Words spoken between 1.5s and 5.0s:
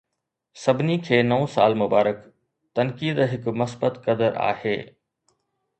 سال مبارڪ! تنقيد هڪ مثبت قدر آهي.